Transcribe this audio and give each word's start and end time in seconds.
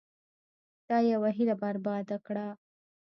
تا 0.87 0.97
یوه 1.11 1.29
هیله 1.37 1.55
برباد 1.63 2.07
کړه. 2.25 2.47